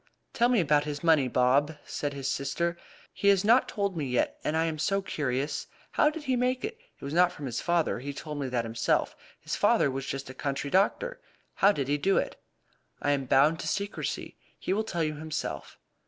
[0.33, 2.75] "But tell me about his money, Bob," said his sister.
[3.13, 5.67] "He has not told me yet, and I am so curious.
[5.91, 6.75] How did he make it?
[6.99, 9.15] It was not from his father; he told me that himself.
[9.39, 11.21] His father was just a country doctor.
[11.53, 12.35] How did he do it?"
[12.99, 14.37] "I am bound over to secrecy.
[14.57, 15.77] He will tell you himself."